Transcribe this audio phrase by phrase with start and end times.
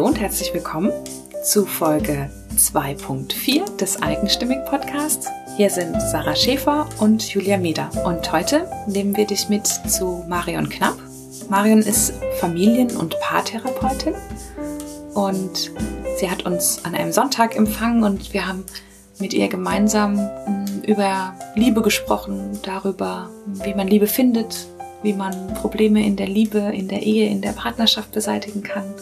[0.00, 0.90] Hallo und herzlich willkommen
[1.44, 5.28] zu Folge 2.4 des Eigenstimmig Podcasts.
[5.58, 7.90] Hier sind Sarah Schäfer und Julia Meder.
[8.06, 10.96] Und heute nehmen wir dich mit zu Marion Knapp.
[11.50, 14.14] Marion ist Familien- und Paartherapeutin
[15.12, 15.70] und
[16.18, 18.64] sie hat uns an einem Sonntag empfangen und wir haben
[19.18, 23.28] mit ihr gemeinsam mm, über Liebe gesprochen, darüber,
[23.64, 24.66] wie man Liebe findet,
[25.02, 28.94] wie man Probleme in der Liebe, in der Ehe, in der Partnerschaft beseitigen kann,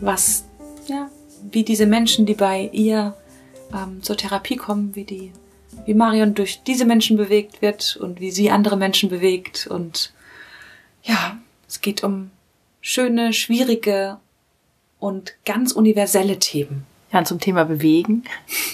[0.00, 0.44] was,
[0.86, 1.10] ja,
[1.50, 3.14] wie diese Menschen, die bei ihr
[3.72, 5.32] ähm, zur Therapie kommen, wie die,
[5.86, 10.12] wie Marion durch diese Menschen bewegt wird und wie sie andere Menschen bewegt und
[11.02, 12.30] ja, es geht um
[12.80, 14.18] schöne, schwierige
[14.98, 16.86] und ganz universelle Themen.
[17.12, 18.24] Ja, zum Thema Bewegen.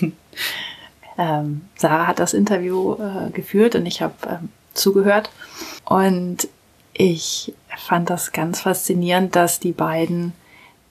[1.19, 5.31] ähm, Sarah hat das Interview äh, geführt und ich habe ähm, zugehört.
[5.85, 6.49] Und
[6.93, 10.33] ich fand das ganz faszinierend, dass die beiden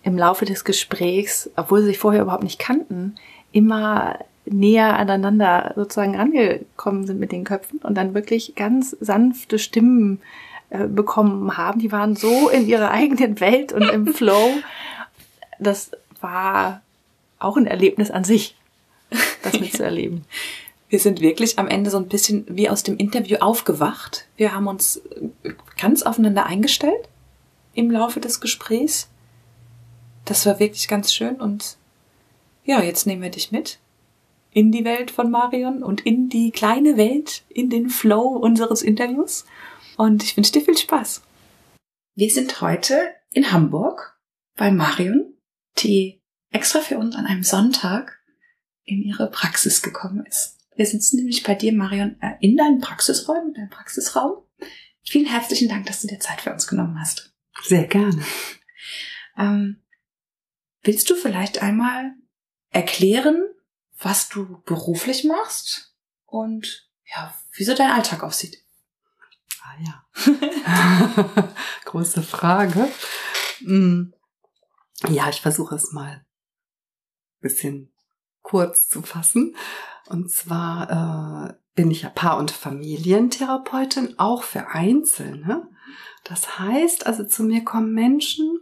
[0.07, 3.15] im Laufe des Gesprächs, obwohl sie sich vorher überhaupt nicht kannten,
[3.51, 10.21] immer näher aneinander sozusagen angekommen sind mit den Köpfen und dann wirklich ganz sanfte Stimmen
[10.69, 11.81] äh, bekommen haben.
[11.81, 14.51] Die waren so in ihrer eigenen Welt und im Flow.
[15.59, 16.81] Das war
[17.37, 18.55] auch ein Erlebnis an sich,
[19.43, 20.23] das mitzuerleben.
[20.89, 24.25] Wir sind wirklich am Ende so ein bisschen wie aus dem Interview aufgewacht.
[24.37, 25.01] Wir haben uns
[25.77, 27.09] ganz aufeinander eingestellt
[27.73, 29.09] im Laufe des Gesprächs.
[30.27, 31.77] Das war wirklich ganz schön und
[32.65, 33.79] ja, jetzt nehmen wir dich mit
[34.51, 39.45] in die Welt von Marion und in die kleine Welt, in den Flow unseres Interviews.
[39.97, 41.21] Und ich wünsche dir viel Spaß.
[42.15, 44.19] Wir sind heute in Hamburg
[44.55, 45.33] bei Marion,
[45.77, 48.19] die extra für uns an einem Sonntag
[48.83, 50.57] in ihre Praxis gekommen ist.
[50.75, 54.43] Wir sitzen nämlich bei dir, Marion, äh, in deinem Praxisraum, in deinem Praxisraum.
[55.03, 57.33] Vielen herzlichen Dank, dass du dir Zeit für uns genommen hast.
[57.63, 58.23] Sehr gerne.
[59.37, 59.83] Ähm,
[60.87, 62.13] willst du vielleicht einmal
[62.69, 63.43] erklären,
[63.99, 65.93] was du beruflich machst
[66.25, 68.63] und ja, wie so dein Alltag aussieht?
[69.61, 71.53] Ah ja.
[71.85, 72.87] Große Frage.
[73.59, 74.13] Hm.
[75.09, 76.25] Ja, ich versuche es mal ein
[77.41, 77.91] bisschen
[78.41, 79.55] kurz zu fassen.
[80.07, 85.69] Und zwar äh, bin ich ja Paar- und Familientherapeutin, auch für Einzelne.
[86.23, 88.59] Das heißt, also zu mir kommen Menschen,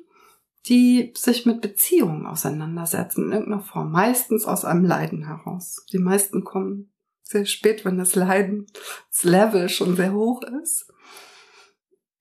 [0.68, 5.86] die sich mit Beziehungen auseinandersetzen in irgendeiner Form, meistens aus einem Leiden heraus.
[5.92, 6.92] Die meisten kommen
[7.24, 8.68] sehr spät, wenn das Leiden,
[9.10, 10.92] das Level schon sehr hoch ist.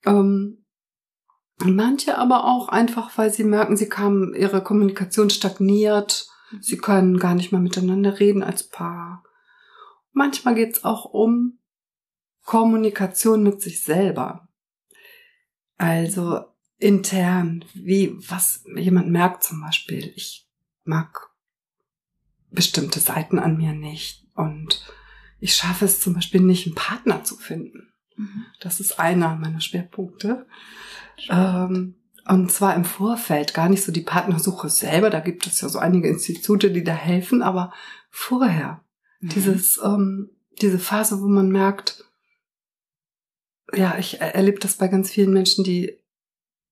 [0.05, 0.65] Ähm,
[1.57, 6.27] manche aber auch einfach, weil sie merken, sie kamen, ihre Kommunikation stagniert,
[6.61, 9.23] Sie können gar nicht mehr miteinander reden als Paar.
[10.11, 11.59] Manchmal geht es auch um
[12.43, 14.47] Kommunikation mit sich selber.
[15.77, 16.45] Also
[16.77, 20.47] intern, wie, was jemand merkt zum Beispiel, ich
[20.83, 21.29] mag
[22.51, 24.85] bestimmte Seiten an mir nicht und
[25.39, 27.93] ich schaffe es zum Beispiel nicht, einen Partner zu finden.
[28.15, 28.45] Mhm.
[28.59, 30.47] Das ist einer meiner Schwerpunkte.
[31.29, 31.95] Ähm,
[32.27, 35.79] und zwar im Vorfeld, gar nicht so die Partnersuche selber, da gibt es ja so
[35.79, 37.71] einige Institute, die da helfen, aber
[38.09, 38.83] vorher.
[39.19, 39.29] Mhm.
[39.29, 40.29] Dieses, ähm,
[40.61, 42.05] diese Phase, wo man merkt,
[43.73, 45.99] ja, ich erlebe das bei ganz vielen Menschen, die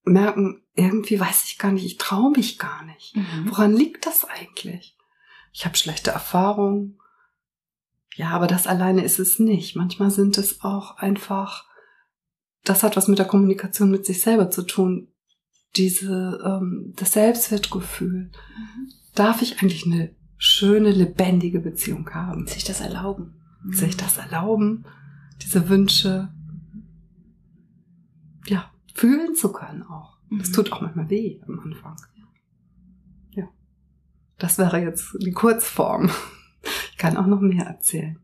[0.04, 3.16] merken, irgendwie weiß ich gar nicht, ich traue mich gar nicht.
[3.16, 3.50] Mhm.
[3.50, 4.98] Woran liegt das eigentlich?
[5.52, 7.00] Ich habe schlechte Erfahrungen.
[8.16, 9.76] Ja, aber das alleine ist es nicht.
[9.76, 11.66] Manchmal sind es auch einfach,
[12.64, 15.10] das hat was mit der Kommunikation mit sich selber zu tun
[15.76, 18.32] diese, ähm, das Selbstwertgefühl.
[18.32, 18.92] Mhm.
[19.16, 22.48] Darf ich eigentlich eine schöne, lebendige Beziehung haben?
[22.48, 23.36] Sich das erlauben.
[23.64, 23.74] Mhm.
[23.74, 24.86] Sich das erlauben,
[25.42, 26.30] diese Wünsche,
[28.46, 30.18] ja, fühlen zu können auch.
[30.30, 30.40] Mhm.
[30.40, 31.96] Das tut auch manchmal weh am Anfang.
[33.32, 33.48] Ja.
[34.38, 36.10] Das wäre jetzt die Kurzform.
[36.92, 38.20] Ich kann auch noch mehr erzählen.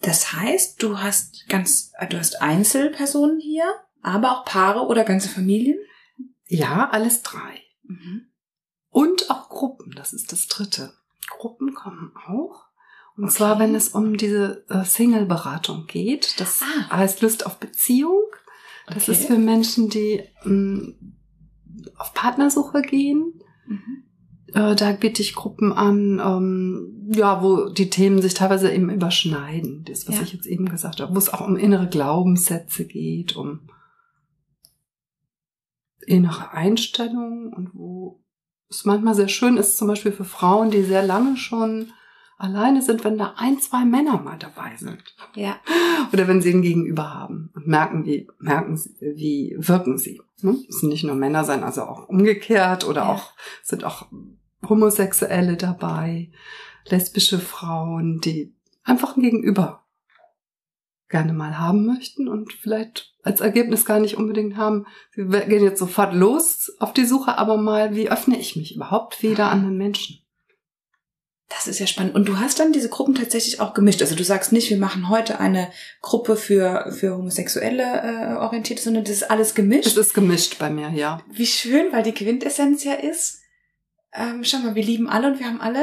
[0.00, 3.64] Das heißt, du hast ganz, du hast Einzelpersonen hier,
[4.02, 5.78] aber auch Paare oder ganze Familien?
[6.46, 7.60] Ja, alles drei.
[7.82, 8.28] Mhm.
[8.90, 10.92] Und auch Gruppen, das ist das dritte.
[11.28, 12.66] Gruppen kommen auch.
[13.16, 13.32] Und okay.
[13.34, 16.38] zwar, wenn es um diese äh, Single-Beratung geht.
[16.38, 16.96] Das ah.
[16.96, 18.22] heißt Lust auf Beziehung.
[18.86, 19.12] Das okay.
[19.12, 20.94] ist für Menschen, die mh,
[21.96, 23.34] auf Partnersuche gehen.
[23.66, 24.04] Mhm.
[24.54, 29.84] Äh, da biete ich Gruppen an, ähm, ja, wo die Themen sich teilweise eben überschneiden.
[29.84, 30.22] Das, was ja.
[30.22, 33.68] ich jetzt eben gesagt habe, wo es auch um innere Glaubenssätze geht, um
[36.06, 38.22] innere Einstellung und wo
[38.70, 41.92] es manchmal sehr schön ist, zum Beispiel für Frauen, die sehr lange schon
[42.36, 45.02] alleine sind, wenn da ein, zwei Männer mal dabei sind.
[45.34, 45.56] Ja.
[46.12, 50.20] Oder wenn sie ihn gegenüber haben und merken, wie, merken, sie, wie wirken sie.
[50.42, 50.56] Ne?
[50.68, 53.12] Es sind nicht nur Männer sein, also auch umgekehrt oder Ja.
[53.12, 54.06] auch, sind auch
[54.68, 56.30] Homosexuelle dabei,
[56.88, 58.54] lesbische Frauen, die
[58.84, 59.82] einfach ein Gegenüber
[61.08, 64.86] gerne mal haben möchten und vielleicht als Ergebnis gar nicht unbedingt haben.
[65.12, 69.22] Sie gehen jetzt sofort los auf die Suche, aber mal, wie öffne ich mich überhaupt
[69.22, 70.18] wieder an den Menschen?
[71.48, 72.14] Das ist ja spannend.
[72.16, 74.02] Und du hast dann diese Gruppen tatsächlich auch gemischt.
[74.02, 75.70] Also du sagst nicht, wir machen heute eine
[76.02, 79.86] Gruppe für, für Homosexuelle äh, orientiert, sondern das ist alles gemischt.
[79.86, 81.22] Es ist gemischt bei mir, ja.
[81.30, 83.40] Wie schön, weil die Quintessenz ja ist,
[84.12, 85.82] ähm, schau mal, wir lieben alle und wir haben alle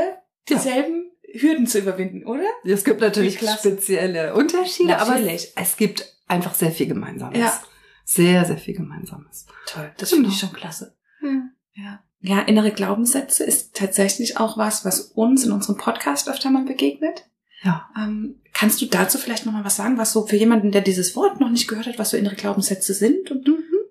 [0.50, 0.58] Ja.
[0.58, 2.44] dieselben Hürden zu überwinden, oder?
[2.66, 5.22] Es gibt natürlich spezielle Unterschiede, Natürlich.
[5.24, 7.40] aber es, es gibt einfach sehr viel Gemeinsames.
[7.40, 7.64] Ja.
[8.06, 9.46] Sehr, sehr viel Gemeinsames.
[9.66, 10.24] Toll, das Genau.
[10.24, 10.96] finde ich schon klasse.
[11.22, 11.50] Ja.
[11.76, 17.26] Ja, innere Glaubenssätze ist tatsächlich auch was, was uns in unserem Podcast öfter mal begegnet.
[17.64, 17.90] Ja.
[17.98, 21.16] Ähm, kannst du dazu vielleicht noch mal was sagen, was so für jemanden, der dieses
[21.16, 23.48] Wort noch nicht gehört hat, was so innere Glaubenssätze sind und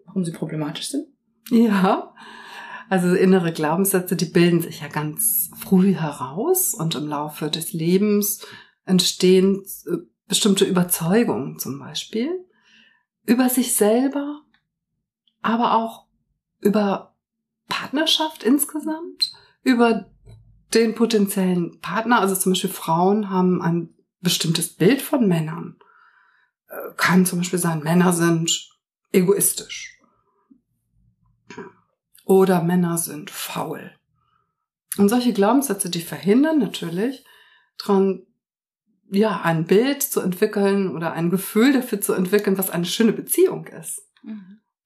[0.06, 1.08] warum sie problematisch sind?
[1.50, 2.14] Ja.
[2.88, 8.46] Also innere Glaubenssätze, die bilden sich ja ganz früh heraus und im Laufe des Lebens
[8.84, 9.96] entstehen äh,
[10.26, 12.30] bestimmte Überzeugungen zum Beispiel
[13.24, 14.42] über sich selber,
[15.42, 16.06] aber auch
[16.60, 17.11] über
[17.72, 19.32] Partnerschaft insgesamt,
[19.62, 20.10] über
[20.74, 22.20] den potenziellen Partner.
[22.20, 25.78] Also zum Beispiel Frauen haben ein bestimmtes Bild von Männern.
[26.68, 28.68] Äh, Kann zum Beispiel sein, Männer sind
[29.10, 29.98] egoistisch
[32.24, 33.90] oder Männer sind faul.
[34.98, 37.24] Und solche Glaubenssätze, die verhindern natürlich
[37.78, 38.26] dran,
[39.10, 43.66] ja, ein Bild zu entwickeln oder ein Gefühl dafür zu entwickeln, was eine schöne Beziehung
[43.66, 44.02] ist.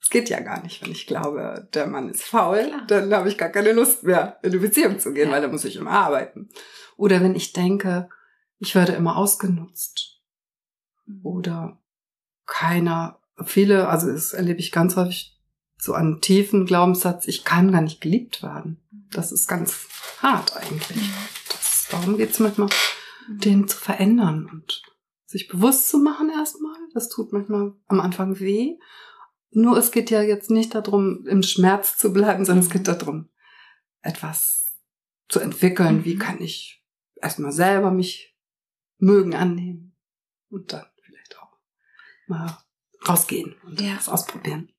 [0.06, 2.85] Es geht ja gar nicht, wenn ich glaube, der Mann ist faul, Klar.
[2.87, 5.35] dann habe ich gar keine Lust mehr, in eine Beziehung zu gehen, Ja.
[5.35, 6.49] weil da muss ich immer arbeiten.
[6.97, 8.08] Oder wenn ich denke,
[8.61, 10.20] ich werde immer ausgenutzt
[11.25, 11.81] oder
[12.47, 15.37] keiner, viele, also das erlebe ich ganz häufig,
[15.76, 18.81] so einen tiefen Glaubenssatz, ich kann gar nicht geliebt werden.
[19.11, 19.88] Das ist ganz
[20.23, 21.11] hart eigentlich.
[21.49, 22.69] Das, darum geht es manchmal,
[23.26, 24.82] den zu verändern und
[25.25, 26.76] sich bewusst zu machen erstmal.
[26.94, 28.76] Das tut manchmal am Anfang weh.
[29.56, 33.31] Nur es geht ja jetzt nicht darum, im Schmerz zu bleiben, sondern es geht darum,
[34.03, 34.76] etwas
[35.31, 36.05] zu entwickeln.
[36.05, 36.19] Wie Mhm.
[36.19, 36.85] kann ich
[37.23, 38.37] erstmal selber mich
[38.99, 39.97] mögen annehmen
[40.50, 41.56] und dann vielleicht auch
[42.26, 42.58] mal
[43.08, 43.97] rausgehen und Ja.
[43.97, 44.70] was ausprobieren.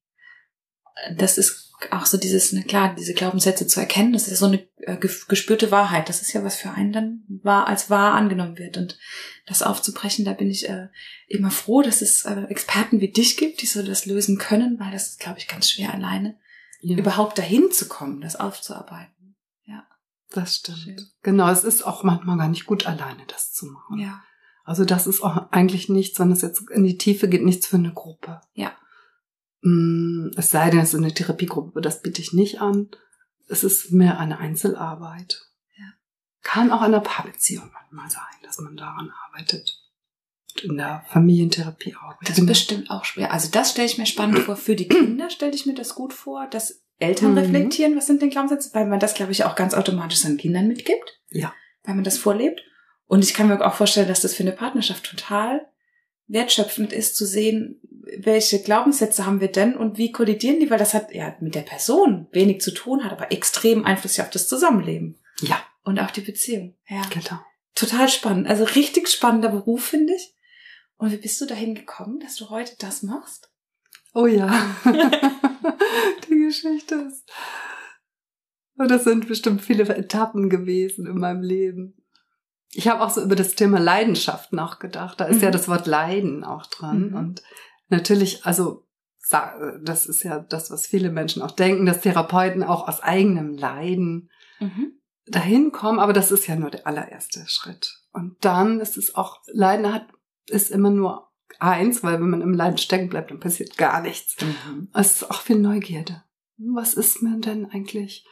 [1.15, 4.67] das ist auch so dieses, na klar, diese Glaubenssätze zu erkennen, das ist so eine
[4.79, 6.09] äh, gespürte Wahrheit.
[6.09, 8.77] Das ist ja was für einen dann wahr, als wahr angenommen wird.
[8.77, 8.97] Und
[9.45, 10.87] das aufzubrechen, da bin ich äh,
[11.27, 14.91] immer froh, dass es äh, Experten wie dich gibt, die so das lösen können, weil
[14.91, 16.37] das ist, glaube ich, ganz schwer alleine,
[16.81, 16.97] Ja.
[16.97, 19.13] überhaupt dahin zu kommen, das aufzuarbeiten.
[20.31, 20.79] Das stimmt.
[20.79, 21.07] Schön.
[21.23, 23.97] Genau, es ist auch manchmal gar nicht gut, alleine das zu machen.
[23.99, 24.21] Ja.
[24.65, 27.77] Also das ist auch eigentlich nichts, wenn es jetzt in die Tiefe geht, nichts für
[27.77, 28.41] eine Gruppe.
[28.53, 28.75] Ja.
[29.61, 32.89] Mm, Es sei denn, es ist eine Therapiegruppe, das biete ich nicht an.
[33.49, 35.41] Es ist mehr eine Einzelarbeit.
[35.77, 35.85] Ja.
[36.43, 39.81] Kann auch in einer Paarbeziehung manchmal sein, dass man daran arbeitet.
[40.53, 42.15] Und in der Familientherapie auch.
[42.23, 43.31] Das ist bestimmt auch schwer.
[43.31, 44.55] Also das stelle ich mir spannend vor.
[44.55, 47.37] Für die Kinder stelle ich mir das gut vor, dass Eltern Mhm.
[47.37, 50.67] reflektieren, was sind denn Glaubenssätze, weil man das, glaube ich, auch ganz automatisch seinen Kindern
[50.67, 51.21] mitgibt.
[51.29, 51.53] Ja.
[51.83, 52.61] Weil man das vorlebt.
[53.05, 55.65] Und ich kann mir auch vorstellen, dass das für eine Partnerschaft total
[56.27, 57.79] wertschöpfend ist, zu sehen,
[58.19, 61.61] welche Glaubenssätze haben wir denn und wie kollidieren die, weil das hat ja mit der
[61.61, 66.11] Person wenig zu tun, hat aber extrem Einfluss ja auf das Zusammenleben Ja, und auf
[66.11, 66.75] die Beziehung.
[66.87, 67.39] Ja genau.
[67.75, 68.47] total spannend.
[68.47, 70.33] Also richtig spannender Beruf, finde ich.
[70.97, 73.51] Und wie bist du dahin gekommen, dass du heute das machst?
[74.13, 74.75] Oh ja.
[76.27, 77.29] Die Geschichte ist.
[78.75, 81.95] Und das sind bestimmt viele Etappen gewesen in meinem Leben.
[82.73, 85.19] Ich habe auch so über das Thema Leidenschaft nachgedacht.
[85.19, 85.43] Da ist Mhm.
[85.43, 87.09] ja das Wort Leiden auch dran.
[87.09, 87.15] Mhm.
[87.15, 87.43] Und
[87.89, 88.83] natürlich, also
[89.81, 94.29] das ist ja das, was viele Menschen auch denken, dass Therapeuten auch aus eigenem Leiden
[95.25, 97.99] dahin kommen, aber das ist ja nur der allererste Schritt.
[98.13, 100.07] Und dann ist es auch, Leiden hat,
[100.47, 101.27] ist immer nur
[101.59, 104.37] eins, weil wenn man im Leiden stecken bleibt, dann passiert gar nichts.
[104.41, 104.87] Mhm.
[104.93, 106.23] Es ist auch viel Neugierde.
[106.57, 108.25] Was ist mir denn eigentlich?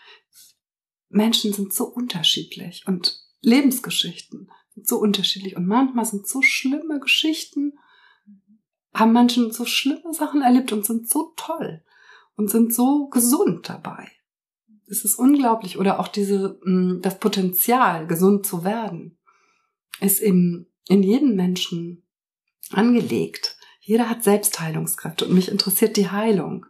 [1.10, 7.78] Menschen sind so unterschiedlich und Lebensgeschichten sind so unterschiedlich und manchmal sind so schlimme Geschichten,
[8.94, 11.84] haben Menschen so schlimme Sachen erlebt und sind so toll
[12.36, 14.12] und sind so gesund dabei.
[14.88, 15.78] Es ist unglaublich.
[15.78, 19.18] Oder auch diese, mh, das Potenzial, gesund zu werden,
[20.00, 22.04] ist im, in jedem Menschen
[22.72, 23.58] angelegt.
[23.80, 26.66] Jeder hat Selbstheilungskräfte und mich interessiert die Heilung.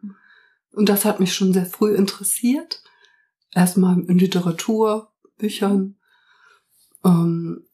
[0.72, 2.84] Und das hat mich schon sehr früh interessiert.
[3.54, 5.95] Erstmal in Literatur, Büchern.
[7.06, 7.66] Ähm,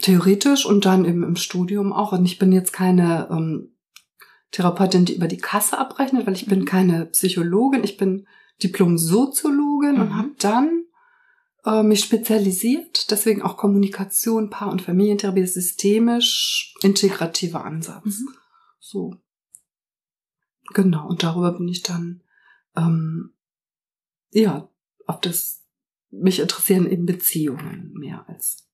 [0.00, 2.12] theoretisch und dann eben im Studium auch.
[2.12, 3.76] Und ich bin jetzt keine ähm,
[4.50, 6.64] Therapeutin, die über die Kasse abrechnet, weil ich bin mhm.
[6.64, 8.26] keine Psychologin, ich bin
[8.62, 10.00] Diplom-Soziologin mhm.
[10.00, 10.84] und habe dann
[11.64, 18.04] äh, mich spezialisiert, deswegen auch Kommunikation, Paar- und Familientherapie, systemisch integrativer Ansatz.
[18.04, 18.28] Mhm.
[18.78, 19.14] So.
[20.72, 22.22] Genau, und darüber bin ich dann,
[22.76, 23.34] ähm,
[24.30, 24.68] ja,
[25.06, 25.64] auf das,
[26.20, 28.68] mich interessieren eben Beziehungen mehr als,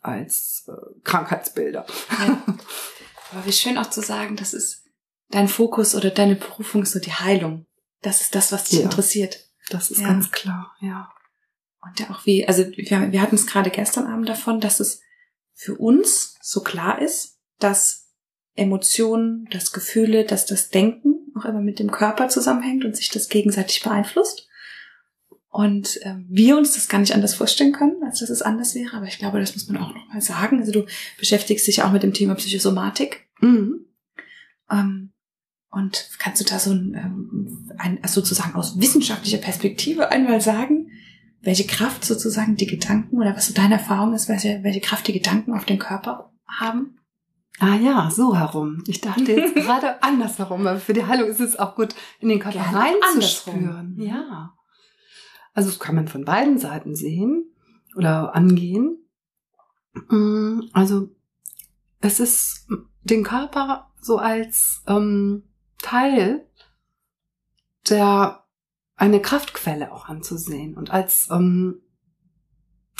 [0.00, 1.86] als äh, Krankheitsbilder.
[2.10, 2.42] Ja.
[3.32, 4.84] Aber wie schön auch zu sagen, das ist
[5.30, 7.66] dein Fokus oder deine Berufung ist so die Heilung.
[8.02, 8.84] Das ist das, was dich ja.
[8.84, 9.48] interessiert.
[9.68, 10.08] Das ist ja.
[10.08, 11.12] ganz klar, ja.
[11.82, 15.00] Und ja auch wie, also wir, wir hatten es gerade gestern Abend davon, dass es
[15.54, 18.08] für uns so klar ist, dass
[18.54, 23.28] Emotionen, das Gefühle, dass das Denken auch immer mit dem Körper zusammenhängt und sich das
[23.28, 24.48] gegenseitig beeinflusst.
[25.50, 28.96] Und äh, wir uns das gar nicht anders vorstellen können, als dass es anders wäre.
[28.96, 30.60] Aber ich glaube, das muss man auch nochmal sagen.
[30.60, 30.86] Also du
[31.18, 33.28] beschäftigst dich auch mit dem Thema Psychosomatik.
[33.40, 33.86] Mhm.
[34.70, 35.12] Ähm,
[35.70, 40.92] und kannst du da so ein, ähm, ein, also sozusagen aus wissenschaftlicher Perspektive einmal sagen,
[41.42, 45.12] welche Kraft sozusagen die Gedanken oder was so deine Erfahrung ist, welche, welche Kraft die
[45.12, 46.96] Gedanken auf den Körper haben?
[47.58, 48.84] Ah ja, so herum.
[48.86, 52.38] Ich dachte jetzt gerade andersherum, weil für die Heilung ist es auch gut, in den
[52.38, 53.96] Körper reinzuspüren.
[53.98, 54.54] Ja.
[55.60, 57.54] Also das kann man von beiden Seiten sehen
[57.94, 58.96] oder angehen.
[60.08, 61.14] Mm, also
[62.00, 62.66] es ist
[63.02, 66.48] den Körper so als ähm, Teil
[67.90, 68.46] der
[68.96, 71.82] eine Kraftquelle auch anzusehen und als ähm,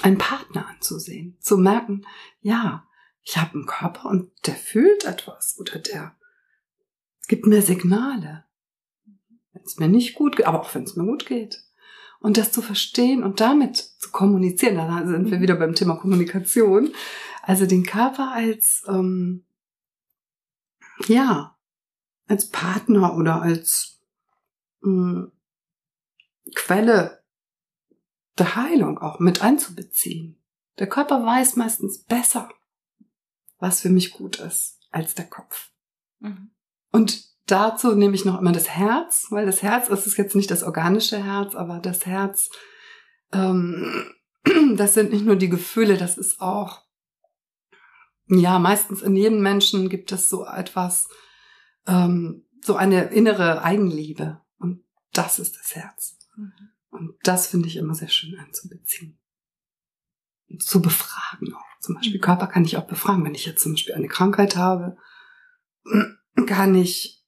[0.03, 2.07] ein Partner anzusehen, zu merken,
[2.43, 2.87] ja,
[3.23, 6.15] ich habe einen Körper und der fühlt etwas oder der
[7.27, 8.45] gibt mir Signale,
[9.55, 11.65] wenn es mir nicht gut geht, aber auch wenn es mir gut geht.
[12.21, 16.93] Und das zu verstehen und damit zu kommunizieren, da sind wir wieder beim Thema Kommunikation,
[17.43, 19.45] also den Körper als ähm,
[21.07, 21.57] ja
[22.27, 24.01] als Partner oder als
[24.83, 25.33] mh, hm,
[26.55, 27.23] Quelle
[28.39, 30.37] der Heilung auch mit einzubeziehen.
[30.79, 32.49] Der Körper weiß meistens besser,
[33.59, 35.71] was für mich gut ist, als der Kopf.
[36.19, 36.51] Mhm.
[36.91, 40.51] Und dazu nehme ich noch immer das Herz, weil das Herz ist es jetzt nicht
[40.51, 42.51] das organische Herz, aber das Herz,
[43.33, 44.13] ähm,
[44.77, 46.83] das sind nicht nur die Gefühle, das ist auch,
[48.27, 51.09] ja, meistens in jedem Menschen gibt es so etwas,
[51.87, 54.41] ähm, so eine innere Eigenliebe.
[54.59, 56.19] Und das ist das Herz.
[56.37, 56.53] Mhm.
[56.91, 59.19] Und das finde ich immer sehr schön anzubeziehen.
[60.49, 61.81] Und zu befragen auch.
[61.81, 62.23] Zum Beispiel mhm.
[62.23, 63.25] Körper kann ich auch befragen.
[63.25, 64.97] Wenn ich jetzt zum Beispiel eine Krankheit habe,
[66.47, 67.20] kann ich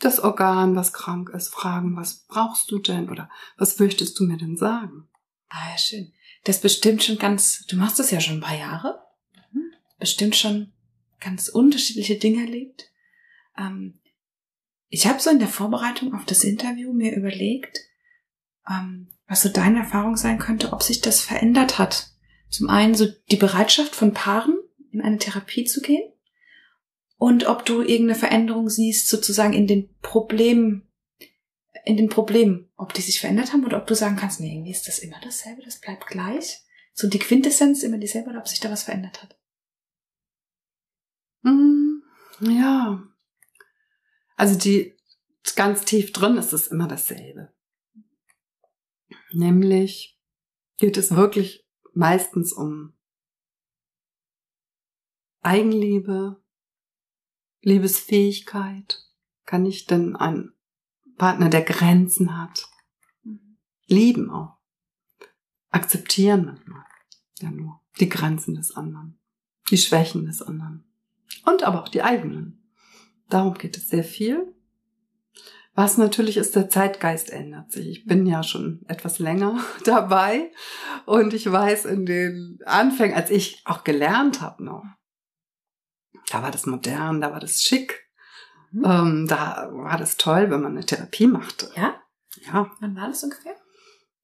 [0.00, 4.36] das Organ, was krank ist, fragen, was brauchst du denn oder was möchtest du mir
[4.36, 5.08] denn sagen?
[5.48, 6.12] Ah ja, schön.
[6.44, 9.02] Das bestimmt schon ganz, du machst das ja schon ein paar Jahre,
[9.52, 9.72] mhm.
[9.98, 10.72] bestimmt schon
[11.20, 12.90] ganz unterschiedliche Dinge erlebt.
[13.58, 14.00] Ähm,
[14.88, 17.78] ich habe so in der Vorbereitung auf das Interview mir überlegt,
[18.68, 22.10] ähm, was so deine Erfahrung sein könnte, ob sich das verändert hat.
[22.48, 24.58] Zum einen so die Bereitschaft von Paaren,
[24.92, 26.10] in eine Therapie zu gehen
[27.20, 30.88] und ob du irgendeine Veränderung siehst, sozusagen in den Problemen,
[31.84, 34.70] in den Problemen, ob die sich verändert haben oder ob du sagen kannst, nee, irgendwie
[34.70, 36.64] ist das immer dasselbe, das bleibt gleich.
[36.94, 39.38] So die Quintessenz immer dieselbe oder ob sich da was verändert hat.
[41.42, 42.00] Mm,
[42.40, 43.02] ja,
[44.36, 44.96] also die
[45.56, 47.52] ganz tief drin ist es immer dasselbe.
[49.30, 50.18] Nämlich
[50.78, 52.94] geht es wirklich meistens um
[55.42, 56.40] Eigenliebe,
[57.62, 59.04] Liebesfähigkeit.
[59.46, 60.52] Kann ich denn einen
[61.16, 62.68] Partner, der Grenzen hat,
[63.86, 64.56] lieben auch,
[65.70, 66.84] akzeptieren manchmal,
[67.40, 69.18] ja nur die Grenzen des anderen,
[69.70, 70.84] die Schwächen des anderen
[71.44, 72.62] und aber auch die eigenen.
[73.28, 74.54] Darum geht es sehr viel.
[75.74, 77.88] Was natürlich ist, der Zeitgeist ändert sich.
[77.88, 80.50] Ich bin ja schon etwas länger dabei
[81.06, 84.84] und ich weiß in den Anfängen, als ich auch gelernt habe noch,
[86.28, 88.08] da war das modern, da war das schick,
[88.72, 88.84] mhm.
[88.84, 91.70] ähm, da war das toll, wenn man eine Therapie machte.
[91.76, 92.00] Ja?
[92.46, 92.70] Ja.
[92.80, 93.56] Wann war das ungefähr?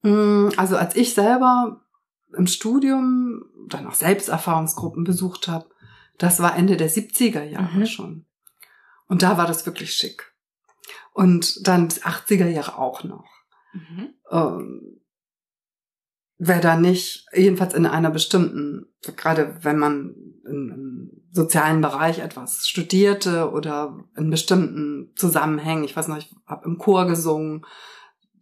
[0.03, 1.81] Mm, also als ich selber
[2.35, 5.69] im Studium dann auch Selbsterfahrungsgruppen besucht habe,
[6.17, 7.85] das war Ende der 70er Jahre mhm.
[7.85, 8.25] schon.
[9.07, 10.33] Und da war das wirklich schick.
[11.13, 13.29] Und dann 80er Jahre auch noch.
[13.73, 14.13] Mhm.
[14.31, 15.01] Ähm,
[16.37, 20.15] wer da nicht, jedenfalls in einer bestimmten, gerade wenn man
[20.45, 26.77] im sozialen Bereich etwas studierte oder in bestimmten Zusammenhängen, ich weiß noch, ich habe im
[26.77, 27.65] Chor gesungen,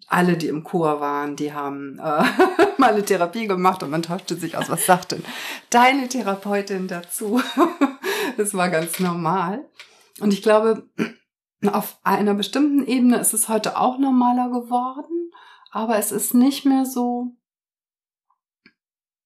[0.08, 2.24] alle, die im Chor waren, die haben äh,
[2.78, 5.24] mal eine Therapie gemacht und man tauschte sich aus, was sagt denn
[5.70, 7.42] deine Therapeutin dazu?
[8.38, 9.66] das war ganz normal.
[10.20, 10.88] Und ich glaube,
[11.66, 15.32] auf einer bestimmten Ebene ist es heute auch normaler geworden,
[15.72, 17.36] aber es ist nicht mehr so,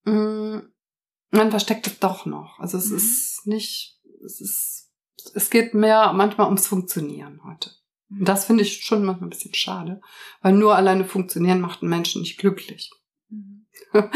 [0.05, 2.59] man versteckt es doch noch.
[2.59, 2.97] Also es mhm.
[2.97, 4.91] ist nicht, es ist,
[5.33, 7.71] es geht mehr manchmal ums Funktionieren heute.
[8.09, 10.01] Und das finde ich schon manchmal ein bisschen schade,
[10.41, 12.91] weil nur alleine funktionieren macht einen Menschen nicht glücklich.
[13.29, 13.67] Mhm.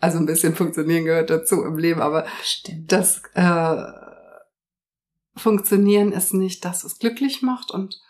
[0.00, 2.92] Also ein bisschen funktionieren gehört dazu im Leben, aber Stimmt.
[2.92, 3.82] das äh,
[5.34, 8.00] Funktionieren ist nicht das, was glücklich macht und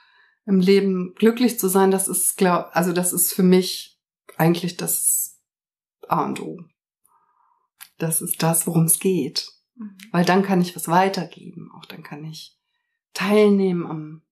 [0.45, 3.99] im Leben glücklich zu sein, das ist glaub, also das ist für mich
[4.37, 5.41] eigentlich das
[6.09, 6.59] A und O.
[7.99, 9.53] Das ist das, worum es geht.
[9.75, 9.97] Mhm.
[10.13, 11.71] Weil dann kann ich was weitergeben.
[11.77, 12.57] Auch dann kann ich
[13.13, 14.23] teilnehmen am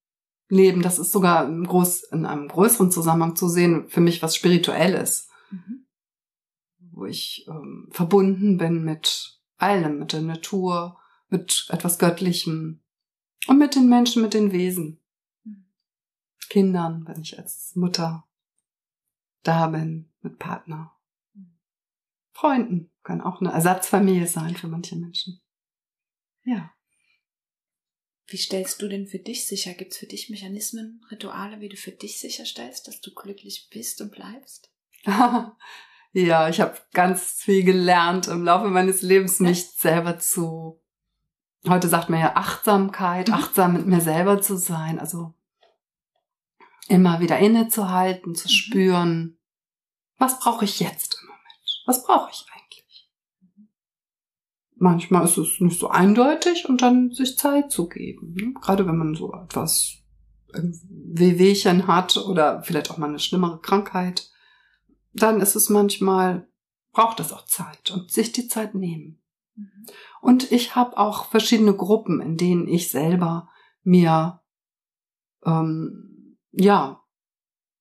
[0.48, 0.82] Leben.
[0.82, 5.28] Das ist sogar im Groß, in einem größeren Zusammenhang zu sehen, für mich was Spirituelles.
[5.50, 5.86] Mhm.
[6.92, 12.82] Wo ich ähm, verbunden bin mit allem, mit der Natur, mit etwas Göttlichem
[13.48, 15.00] und mit den Menschen, mit den Wesen.
[15.44, 15.66] Mhm.
[16.48, 18.26] Kindern, wenn ich als Mutter
[19.42, 20.92] da bin, mit Partner.
[21.34, 21.58] Mhm.
[22.32, 25.40] Freunden kann auch eine Ersatzfamilie sein für manche Menschen.
[26.44, 26.72] Ja.
[28.26, 29.74] Wie stellst du denn für dich sicher?
[29.74, 34.00] Gibt es für dich Mechanismen, Rituale, wie du für dich sicherstellst, dass du glücklich bist
[34.00, 34.72] und bleibst?
[36.12, 39.46] ja, ich habe ganz viel gelernt im Laufe meines Lebens, ja.
[39.46, 40.82] mich selber zu.
[41.68, 43.34] Heute sagt man ja Achtsamkeit, mhm.
[43.34, 45.32] achtsam mit mir selber zu sein, also
[46.88, 48.52] immer wieder innezuhalten, zu mhm.
[48.52, 49.38] spüren,
[50.18, 51.82] was brauche ich jetzt im Moment?
[51.86, 52.55] Was brauche ich eigentlich?
[54.76, 58.34] Manchmal ist es nicht so eindeutig und dann sich Zeit zu geben.
[58.34, 58.54] Ne?
[58.60, 59.98] Gerade wenn man so etwas
[60.52, 64.30] Wehwehchen hat oder vielleicht auch mal eine schlimmere Krankheit,
[65.12, 66.48] dann ist es manchmal,
[66.92, 69.22] braucht es auch Zeit und sich die Zeit nehmen.
[69.54, 69.86] Mhm.
[70.20, 73.48] Und ich habe auch verschiedene Gruppen, in denen ich selber
[73.82, 74.40] mir,
[75.44, 77.02] ähm, ja,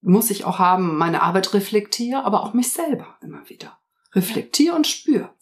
[0.02, 3.79] muss ich auch haben, meine Arbeit reflektiere, aber auch mich selber immer wieder
[4.14, 5.35] reflektiere und spüre.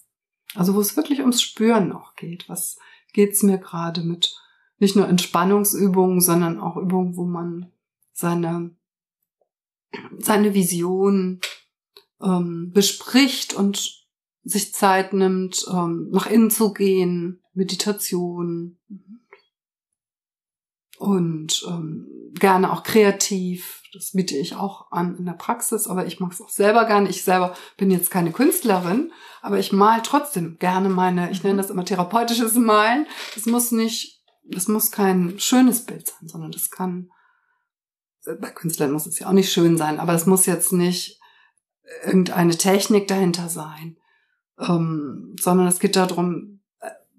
[0.55, 2.47] Also wo es wirklich ums Spüren noch geht.
[2.49, 2.77] Was
[3.13, 4.35] geht's mir gerade mit
[4.79, 7.71] nicht nur Entspannungsübungen, sondern auch Übungen, wo man
[8.11, 8.75] seine,
[10.17, 11.39] seine Vision
[12.21, 14.05] ähm, bespricht und
[14.43, 18.77] sich Zeit nimmt, ähm, nach innen zu gehen, Meditation
[20.97, 26.19] und ähm, gerne auch kreativ das biete ich auch an in der Praxis, aber ich
[26.19, 27.09] mag es auch selber gerne.
[27.09, 31.69] Ich selber bin jetzt keine Künstlerin, aber ich mal trotzdem gerne meine, ich nenne das
[31.69, 33.05] immer therapeutisches Malen.
[33.35, 37.11] Das muss nicht, das muss kein schönes Bild sein, sondern das kann,
[38.25, 41.19] bei Künstlern muss es ja auch nicht schön sein, aber es muss jetzt nicht
[42.03, 43.97] irgendeine Technik dahinter sein,
[44.57, 46.52] ähm, sondern es geht darum,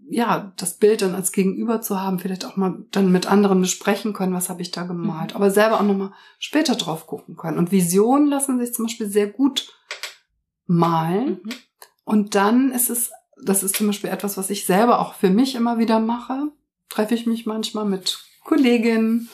[0.09, 4.13] ja, das Bild dann als Gegenüber zu haben, vielleicht auch mal dann mit anderen besprechen
[4.13, 5.37] können, was habe ich da gemalt, mhm.
[5.37, 7.59] aber selber auch nochmal später drauf gucken können.
[7.59, 9.73] Und Visionen lassen sich zum Beispiel sehr gut
[10.67, 11.41] malen.
[11.43, 11.53] Mhm.
[12.05, 13.13] Und dann ist es,
[13.43, 16.49] das ist zum Beispiel etwas, was ich selber auch für mich immer wieder mache.
[16.89, 19.31] Treffe ich mich manchmal mit Kolleginnen,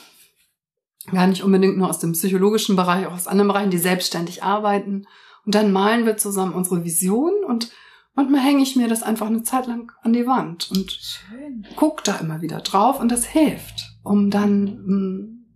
[1.10, 5.06] gar nicht unbedingt nur aus dem psychologischen Bereich, auch aus anderen Bereichen, die selbstständig arbeiten.
[5.44, 7.72] Und dann malen wir zusammen unsere Vision und
[8.14, 11.66] Manchmal hänge ich mir das einfach eine Zeit lang an die Wand und Schön.
[11.76, 15.46] guck da immer wieder drauf und das hilft, um dann mm,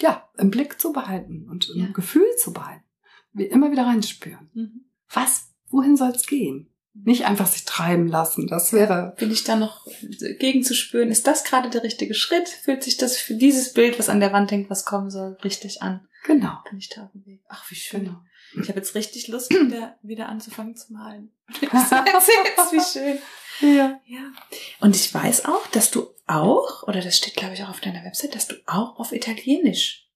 [0.00, 1.86] ja im Blick zu behalten und im ja.
[1.92, 2.84] Gefühl zu behalten.
[3.32, 4.50] Wir immer wieder reinspüren.
[4.52, 4.84] Mhm.
[5.10, 6.68] Was, wohin soll es gehen?
[6.94, 8.46] Nicht einfach sich treiben lassen.
[8.48, 9.14] Das wäre.
[9.18, 9.86] Bin ich da noch
[10.38, 11.08] gegenzuspüren?
[11.08, 12.50] Ist das gerade der richtige Schritt?
[12.50, 15.80] Fühlt sich das für dieses Bild, was an der Wand hängt, was kommen soll, richtig
[15.80, 16.06] an?
[16.24, 16.58] Genau.
[16.68, 17.42] Bin ich da auf dem Weg?
[17.48, 18.04] Ach, wie schön.
[18.04, 18.20] Genau.
[18.60, 21.30] Ich habe jetzt richtig Lust, wieder, wieder anzufangen zu malen.
[21.50, 23.18] wie schön.
[23.60, 24.00] Ja.
[24.06, 24.32] ja.
[24.80, 28.04] Und ich weiß auch, dass du auch, oder das steht, glaube ich, auch auf deiner
[28.04, 30.08] Website, dass du auch auf Italienisch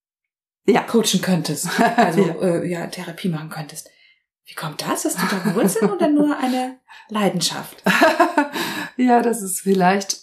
[0.67, 0.83] ja.
[0.83, 1.69] coachen könntest.
[1.79, 2.35] Also ja.
[2.35, 3.89] Äh, ja, Therapie machen könntest.
[4.45, 5.05] Wie kommt das?
[5.05, 7.83] Hast du da Wurzeln oder nur eine Leidenschaft?
[8.97, 10.19] ja, das ist vielleicht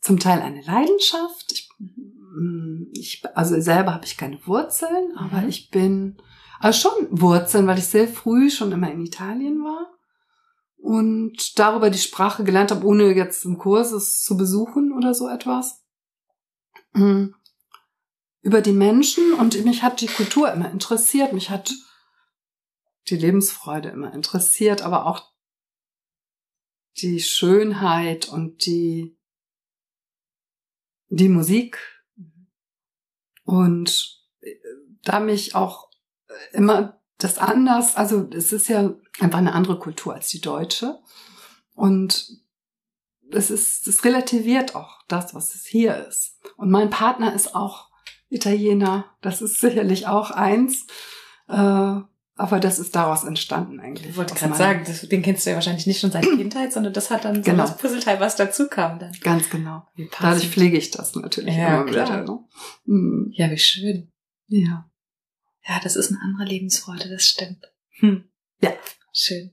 [0.00, 1.52] zum Teil eine Leidenschaft.
[1.52, 5.48] Ich, mm, ich also selber habe ich keine Wurzeln, aber mhm.
[5.48, 6.16] ich bin
[6.62, 9.98] also schon Wurzeln, weil ich sehr früh schon immer in Italien war
[10.76, 15.28] und darüber die Sprache gelernt habe, ohne jetzt im Kurs es zu besuchen oder so
[15.28, 15.82] etwas.
[16.94, 17.34] Hm.
[18.42, 21.74] Über die Menschen und mich hat die Kultur immer interessiert, mich hat
[23.08, 25.32] die Lebensfreude immer interessiert, aber auch
[26.98, 29.18] die Schönheit und die,
[31.08, 32.04] die Musik.
[33.42, 34.22] Und
[35.02, 35.91] da mich auch
[36.52, 40.98] immer das anders, also es ist ja einfach eine andere Kultur als die deutsche.
[41.74, 42.28] Und
[43.30, 46.38] es ist, es relativiert auch das, was es hier ist.
[46.56, 47.90] Und mein Partner ist auch
[48.28, 49.06] Italiener.
[49.20, 50.86] Das ist sicherlich auch eins.
[51.48, 52.00] Äh,
[52.34, 54.08] aber das ist daraus entstanden eigentlich.
[54.08, 56.92] Ich wollte gerade sagen, das, den kennst du ja wahrscheinlich nicht schon seit Kindheit, sondern
[56.92, 57.66] das hat dann genau.
[57.66, 59.12] so das Puzzleteil, was dazu kam dann.
[59.20, 59.86] Ganz genau.
[60.18, 62.06] Dadurch pflege ich das natürlich ja, immer klar.
[62.06, 62.24] wieder.
[62.24, 62.38] Ne?
[62.86, 63.32] Mhm.
[63.34, 64.12] Ja, wie schön.
[64.48, 64.90] Ja.
[65.68, 67.70] Ja, das ist eine andere Lebensfreude, das stimmt.
[68.00, 68.24] Hm.
[68.60, 68.72] Ja.
[69.12, 69.52] Schön.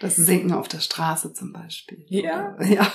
[0.00, 2.04] Das Sinken auf der Straße zum Beispiel.
[2.08, 2.54] Ja.
[2.56, 2.92] Oder- Ja.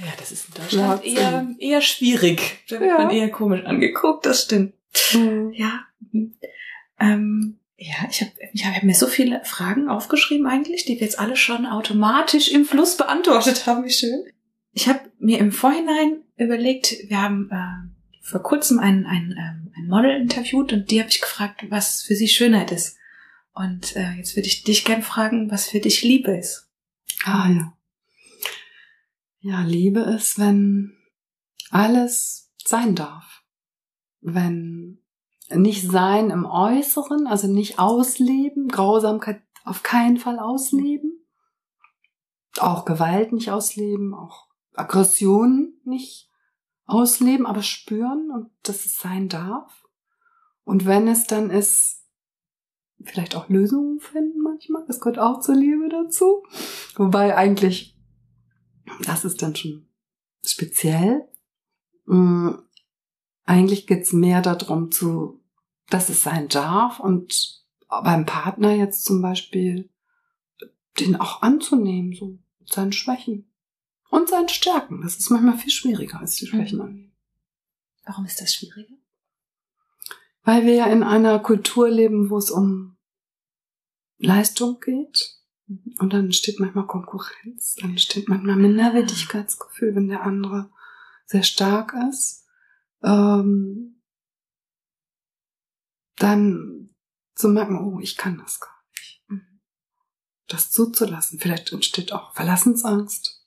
[0.00, 2.64] Ja, das ist in Deutschland eher, eher schwierig.
[2.68, 2.98] Da wird Ja.
[2.98, 4.74] man eher komisch angeguckt, das stimmt.
[5.12, 5.52] Mhm.
[5.54, 5.84] Ja.
[6.12, 6.34] mhm.
[6.98, 11.18] Ähm, ja, ich habe ich hab mir so viele Fragen aufgeschrieben eigentlich, die wir jetzt
[11.18, 13.84] alle schon automatisch im Fluss beantwortet haben.
[13.84, 14.24] Wie schön.
[14.72, 17.88] Ich habe mir im Vorhinein überlegt, wir haben äh,
[18.20, 22.14] vor kurzem ein, ein, ähm, ein Model interviewt und die habe ich gefragt, was für
[22.14, 22.96] sie Schönheit ist.
[23.52, 26.68] Und äh, jetzt würde ich dich gern fragen, was für dich Liebe ist.
[27.24, 27.76] Ah ja.
[29.40, 30.96] Ja, Liebe ist, wenn
[31.70, 33.42] alles sein darf.
[34.20, 35.02] Wenn
[35.50, 41.24] nicht sein im Äußeren, also nicht ausleben, Grausamkeit auf keinen Fall ausleben,
[42.58, 46.30] auch Gewalt nicht ausleben, auch Aggression nicht
[46.86, 49.84] ausleben, aber spüren und dass es sein darf.
[50.64, 52.02] Und wenn es dann ist,
[53.02, 56.42] vielleicht auch Lösungen finden manchmal, das gehört auch zur Liebe dazu.
[56.96, 57.98] Wobei eigentlich,
[59.02, 59.88] das ist dann schon
[60.44, 61.28] speziell.
[62.06, 62.50] Mm,
[63.44, 65.42] Eigentlich geht's mehr darum zu,
[65.90, 69.90] dass es sein darf und beim Partner jetzt zum Beispiel
[70.98, 73.52] den auch anzunehmen, so mit seinen Schwächen
[74.14, 75.02] und seinen Stärken.
[75.02, 77.12] Das ist manchmal viel schwieriger als die Schwächen annehmen.
[78.04, 78.94] Warum ist das schwieriger?
[80.44, 82.96] Weil wir ja in einer Kultur leben, wo es um
[84.18, 85.40] Leistung geht.
[85.98, 90.70] Und dann steht manchmal Konkurrenz, dann steht manchmal Minderwertigkeitsgefühl, wenn der andere
[91.26, 92.46] sehr stark ist.
[93.02, 94.00] Ähm,
[96.16, 96.94] dann
[97.34, 99.24] zu merken, oh, ich kann das gar nicht.
[99.26, 99.60] Mhm.
[100.46, 101.40] Das zuzulassen.
[101.40, 103.40] Vielleicht entsteht auch Verlassensangst.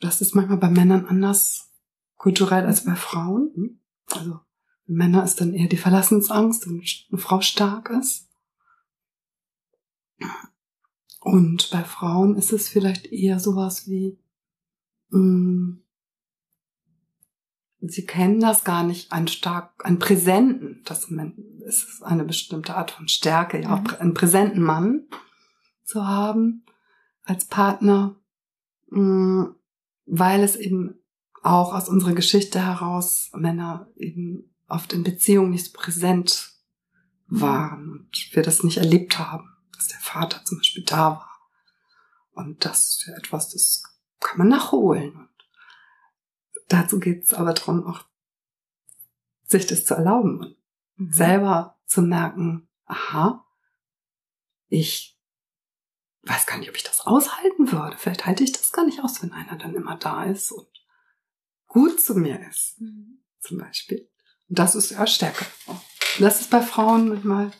[0.00, 1.70] Das ist manchmal bei Männern anders
[2.16, 3.52] kulturell als bei Frauen.
[3.54, 3.80] hm?
[4.12, 4.40] Also
[4.86, 8.28] bei Männern ist dann eher die Verlassensangst, wenn eine Frau stark ist.
[11.20, 14.18] Und bei Frauen ist es vielleicht eher sowas wie,
[15.10, 15.76] mh,
[17.82, 23.08] sie kennen das gar nicht, einen stark, einen präsenten, das ist eine bestimmte Art von
[23.08, 23.96] Stärke, ja, auch Mhm.
[23.98, 25.08] einen präsenten Mann
[25.84, 26.64] zu haben
[27.24, 28.16] als Partner,
[28.88, 29.54] mh,
[30.10, 30.94] weil es eben
[31.42, 36.52] auch aus unserer Geschichte heraus Männer eben oft in Beziehungen nicht so präsent
[37.26, 41.30] waren und wir das nicht erlebt haben, dass der Vater zum Beispiel da war.
[42.32, 43.82] Und das ist ja etwas, das
[44.20, 45.16] kann man nachholen.
[45.16, 45.28] Und
[46.68, 48.04] dazu geht es aber darum, auch
[49.44, 50.56] sich das zu erlauben und
[51.00, 51.12] Mhm.
[51.12, 53.46] selber zu merken, aha,
[54.68, 55.18] ich
[56.22, 57.96] weiß gar nicht, ob ich das aushalten würde.
[57.98, 60.68] Vielleicht halte ich das gar nicht aus, wenn einer dann immer da ist und
[61.66, 63.22] gut zu mir ist, Mhm.
[63.40, 64.08] zum Beispiel.
[64.48, 65.46] Und das ist ja Stärke.
[66.18, 67.52] Das ist bei Frauen manchmal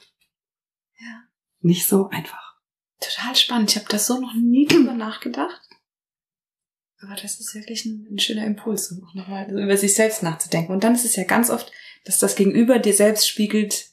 [0.99, 1.23] Ja.
[1.61, 2.59] nicht so einfach.
[3.01, 3.71] Total spannend.
[3.71, 5.61] Ich habe das so noch nie drüber nachgedacht.
[7.03, 10.73] Aber das ist wirklich ein, ein schöner Impuls, um auch nochmal über sich selbst nachzudenken.
[10.73, 11.73] Und dann ist es ja ganz oft,
[12.05, 13.89] dass das Gegenüber dir selbst spiegelt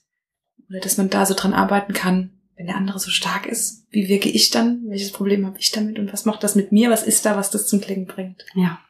[0.68, 3.86] oder dass man da so dran arbeiten kann, wenn der andere so stark ist.
[3.91, 4.89] Wie wirke ich dann?
[4.89, 6.00] Welches Problem habe ich damit?
[6.00, 6.89] Und was macht das mit mir?
[6.89, 8.46] Was ist da, was das zum Klingen bringt?
[8.56, 8.84] Ja.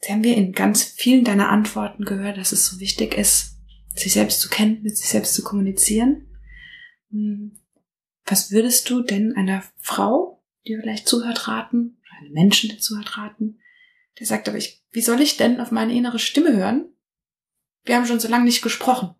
[0.00, 3.56] Jetzt haben wir in ganz vielen deiner Antworten gehört, dass es so wichtig ist,
[3.96, 6.28] sich selbst zu kennen, mit sich selbst zu kommunizieren.
[7.10, 7.58] Hm,
[8.24, 13.18] Was würdest du denn einer Frau, die vielleicht zuhört, raten, oder einem Menschen, der zuhört,
[13.18, 13.58] raten,
[14.20, 16.88] der sagt, aber ich, wie soll ich denn auf meine innere Stimme hören?
[17.84, 19.16] Wir haben schon so lange nicht gesprochen.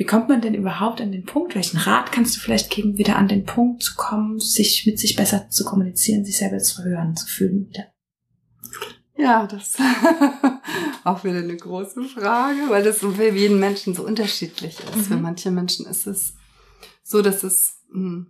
[0.00, 1.54] Wie kommt man denn überhaupt an den Punkt?
[1.54, 5.14] Welchen Rat kannst du vielleicht geben, wieder an den Punkt zu kommen, sich mit sich
[5.14, 7.84] besser zu kommunizieren, sich selber zu hören, zu fühlen wieder?
[9.14, 9.76] Ja, das
[11.04, 14.96] auch wieder eine große Frage, weil das für jeden Menschen so unterschiedlich ist.
[14.96, 15.02] Mhm.
[15.02, 16.32] Für manche Menschen ist es
[17.02, 18.24] so, dass es mh,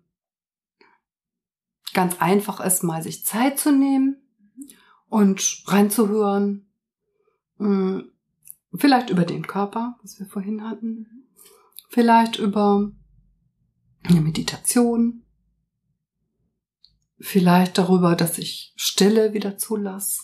[1.95, 4.17] ganz einfach ist, mal sich Zeit zu nehmen
[5.07, 6.69] und reinzuhören.
[7.59, 8.03] Mh,
[8.75, 11.21] Vielleicht über den Körper, was wir vorhin hatten.
[11.93, 12.89] Vielleicht über
[14.05, 15.25] eine Meditation.
[17.19, 20.23] Vielleicht darüber, dass ich Stille wieder zulasse.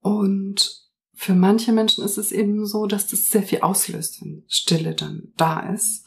[0.00, 4.94] Und für manche Menschen ist es eben so, dass das sehr viel auslöst, wenn Stille
[4.94, 6.06] dann da ist.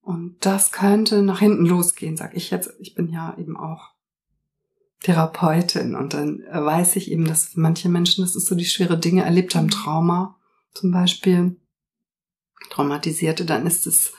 [0.00, 2.70] Und das könnte nach hinten losgehen, sag ich jetzt.
[2.80, 3.90] Ich bin ja eben auch
[5.00, 9.24] Therapeutin und dann weiß ich eben, dass manche Menschen, das ist so die schwere Dinge
[9.24, 10.38] erlebt haben, Trauma
[10.72, 11.60] zum Beispiel,
[12.70, 14.14] Traumatisierte, dann ist es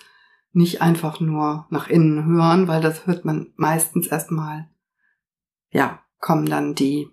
[0.51, 4.69] nicht einfach nur nach innen hören, weil das hört man meistens erstmal,
[5.71, 7.10] ja, kommen dann die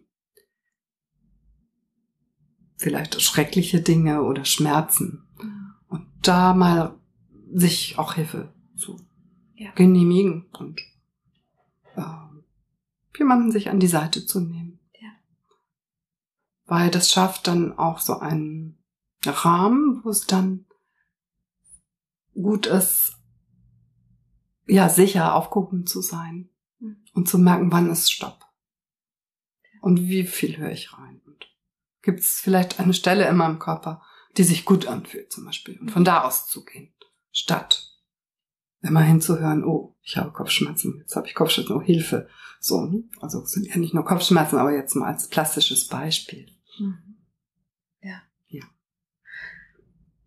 [2.76, 5.26] vielleicht schreckliche Dinge oder Schmerzen.
[5.42, 5.74] Mhm.
[5.88, 6.98] Und da mal
[7.52, 9.00] sich auch Hilfe zu
[9.54, 9.70] ja.
[9.72, 10.80] genehmigen und
[11.96, 12.02] äh,
[13.18, 14.80] jemanden sich an die Seite zu nehmen.
[15.00, 15.10] Ja.
[16.66, 18.78] Weil das schafft dann auch so einen
[19.24, 20.66] Rahmen, wo es dann
[22.42, 23.16] gut ist,
[24.66, 27.04] ja, sicher aufgehoben zu sein mhm.
[27.12, 28.44] und zu merken, wann ist Stopp.
[29.80, 31.20] Und wie viel höre ich rein.
[31.24, 31.46] Und
[32.02, 34.02] gibt es vielleicht eine Stelle in meinem Körper,
[34.36, 35.78] die sich gut anfühlt, zum Beispiel.
[35.80, 36.92] Und von da aus zu gehen,
[37.32, 37.90] statt
[38.82, 42.28] immer hinzuhören, oh, ich habe Kopfschmerzen, jetzt habe ich Kopfschmerzen, oh, Hilfe.
[42.60, 43.04] So, ne?
[43.20, 46.46] also es sind ja nicht nur Kopfschmerzen, aber jetzt mal als klassisches Beispiel.
[46.78, 47.16] Mhm.
[48.02, 48.22] Ja.
[48.48, 48.64] Ja.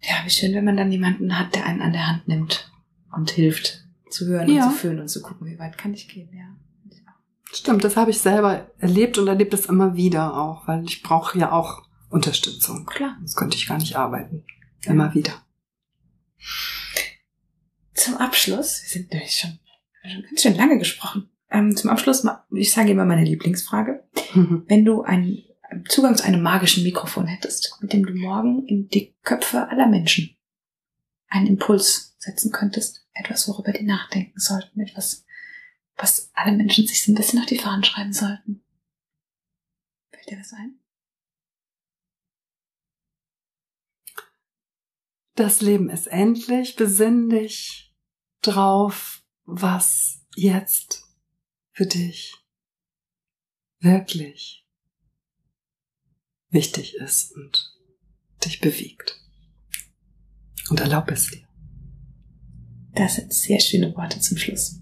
[0.04, 2.72] Ja, wie schön, wenn man dann jemanden hat, der einen an der Hand nimmt
[3.12, 4.66] und hilft zu hören ja.
[4.66, 6.54] und zu fühlen und zu gucken, wie weit kann ich gehen, ja.
[7.54, 11.38] Stimmt, das habe ich selber erlebt und erlebt es immer wieder auch, weil ich brauche
[11.38, 12.86] ja auch Unterstützung.
[12.86, 13.16] Klar.
[13.20, 14.44] Sonst könnte ich gar nicht arbeiten.
[14.84, 14.92] Ja.
[14.92, 15.34] Immer wieder.
[17.94, 19.60] Zum Abschluss, wir sind nämlich schon,
[20.04, 21.30] schon ganz schön lange gesprochen.
[21.52, 24.04] Ähm, zum Abschluss, ich sage immer meine Lieblingsfrage.
[24.34, 24.64] Mhm.
[24.68, 25.44] Wenn du einen
[25.88, 30.36] Zugang zu einem magischen Mikrofon hättest, mit dem du morgen in die Köpfe aller Menschen
[31.28, 35.26] einen Impuls setzen könntest, etwas, worüber die nachdenken sollten, etwas,
[35.96, 38.64] was alle Menschen sich so ein bisschen auf die Fahnen schreiben sollten.
[40.12, 40.80] Fällt dir was ein?
[45.36, 47.92] Das Leben ist endlich, besinn dich
[48.42, 51.04] drauf, was jetzt
[51.72, 52.36] für dich
[53.80, 54.63] wirklich
[56.54, 57.74] wichtig ist und
[58.46, 59.20] dich bewegt.
[60.70, 61.46] Und erlaub es dir.
[62.96, 64.80] Das sind sehr schöne Worte zum Schluss.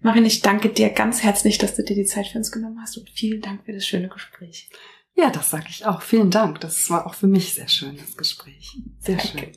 [0.00, 2.98] Marin, ich danke dir ganz herzlich, dass du dir die Zeit für uns genommen hast
[2.98, 4.68] und vielen Dank für das schöne Gespräch.
[5.16, 6.02] Ja, das sage ich auch.
[6.02, 6.60] Vielen Dank.
[6.60, 8.76] Das war auch für mich sehr schön, das Gespräch.
[8.98, 9.38] Sehr danke.
[9.38, 9.52] schön.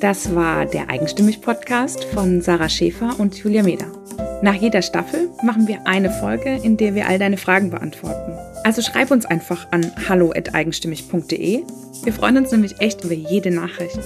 [0.00, 4.05] Das war der Eigenstimmig-Podcast von Sarah Schäfer und Julia Meder.
[4.42, 8.32] Nach jeder Staffel machen wir eine Folge, in der wir all deine Fragen beantworten.
[8.64, 11.62] Also schreib uns einfach an hallo.eigenstimmig.de.
[12.04, 13.98] Wir freuen uns nämlich echt über jede Nachricht.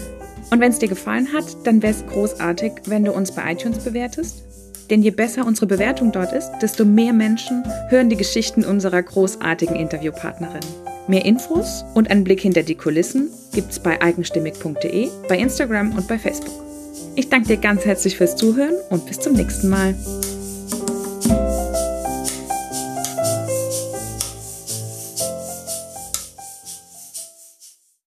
[0.50, 3.78] Und wenn es dir gefallen hat, dann wäre es großartig, wenn du uns bei iTunes
[3.78, 4.44] bewertest.
[4.88, 9.76] Denn je besser unsere Bewertung dort ist, desto mehr Menschen hören die Geschichten unserer großartigen
[9.76, 10.60] Interviewpartnerin.
[11.08, 16.18] Mehr Infos und einen Blick hinter die Kulissen gibt's bei eigenstimmig.de, bei Instagram und bei
[16.18, 16.69] Facebook.
[17.14, 19.94] Ich danke dir ganz herzlich fürs Zuhören und bis zum nächsten Mal.